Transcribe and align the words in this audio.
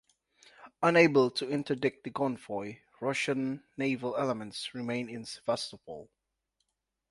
Unable 0.81 1.29
to 1.29 1.47
interdict 1.47 2.03
the 2.03 2.09
convoy, 2.09 2.79
Russian 2.99 3.61
naval 3.77 4.15
elements 4.17 4.73
remained 4.73 5.11
in 5.11 5.25
Sevastopol. 5.25 6.09